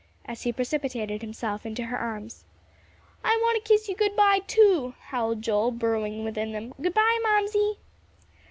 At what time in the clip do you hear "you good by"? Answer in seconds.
3.87-4.39